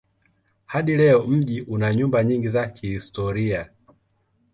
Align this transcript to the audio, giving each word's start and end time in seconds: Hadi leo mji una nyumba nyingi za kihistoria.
Hadi 0.65 0.95
leo 0.97 1.27
mji 1.27 1.61
una 1.61 1.95
nyumba 1.95 2.23
nyingi 2.23 2.49
za 2.49 2.67
kihistoria. 2.67 3.69